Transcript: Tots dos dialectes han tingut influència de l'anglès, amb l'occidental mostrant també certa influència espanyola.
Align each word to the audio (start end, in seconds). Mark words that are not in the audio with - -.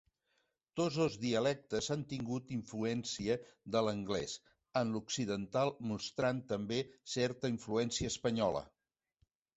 Tots 0.79 0.95
dos 1.01 1.17
dialectes 1.23 1.89
han 1.95 2.05
tingut 2.13 2.53
influència 2.55 3.35
de 3.75 3.83
l'anglès, 3.89 4.33
amb 4.81 4.97
l'occidental 4.97 5.73
mostrant 5.93 6.41
també 6.55 6.81
certa 7.17 7.53
influència 7.59 8.15
espanyola. 8.15 8.69